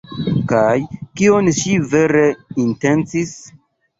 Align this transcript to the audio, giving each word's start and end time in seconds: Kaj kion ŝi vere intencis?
Kaj 0.51 0.71
kion 1.19 1.51
ŝi 1.59 1.75
vere 1.91 2.23
intencis? 2.65 3.37